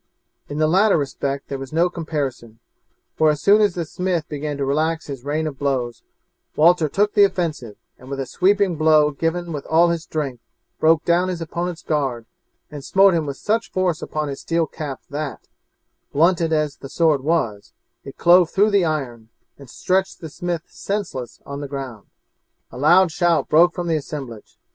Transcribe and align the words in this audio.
In 0.49 0.57
the 0.57 0.65
latter 0.65 0.97
respect 0.97 1.47
there 1.47 1.59
was 1.59 1.71
no 1.71 1.87
comparison, 1.87 2.57
for 3.15 3.29
as 3.29 3.39
soon 3.39 3.61
as 3.61 3.75
the 3.75 3.85
smith 3.85 4.27
began 4.27 4.57
to 4.57 4.65
relax 4.65 5.05
his 5.05 5.23
rain 5.23 5.45
of 5.45 5.59
blows 5.59 6.01
Walter 6.55 6.89
took 6.89 7.13
the 7.13 7.23
offensive 7.23 7.75
and 7.99 8.09
with 8.09 8.19
a 8.19 8.25
sweeping 8.25 8.77
blow 8.77 9.11
given 9.11 9.53
with 9.53 9.63
all 9.67 9.89
his 9.89 10.01
strength 10.01 10.41
broke 10.79 11.05
down 11.05 11.27
his 11.27 11.39
opponent's 11.39 11.83
guard 11.83 12.25
and 12.71 12.83
smote 12.83 13.13
him 13.13 13.27
with 13.27 13.37
such 13.37 13.69
force 13.71 14.01
upon 14.01 14.27
his 14.27 14.41
steel 14.41 14.65
cap 14.65 15.01
that, 15.11 15.47
blunted 16.11 16.51
as 16.51 16.77
the 16.77 16.89
sword 16.89 17.23
was, 17.23 17.73
it 18.03 18.17
clove 18.17 18.49
through 18.49 18.71
the 18.71 18.83
iron, 18.83 19.29
and 19.59 19.69
stretched 19.69 20.19
the 20.19 20.29
smith 20.29 20.63
senseless 20.65 21.41
on 21.45 21.61
the 21.61 21.67
ground. 21.67 22.07
A 22.71 22.77
loud 22.79 23.11
shout 23.11 23.47
broke 23.49 23.75
from 23.75 23.85
the 23.87 23.97
assemblage. 23.97 24.57